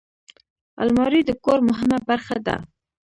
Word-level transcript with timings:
الماري 0.81 1.21
د 1.25 1.31
کور 1.43 1.59
مهمه 1.69 1.97
برخه 2.09 2.37
ده 2.47 2.55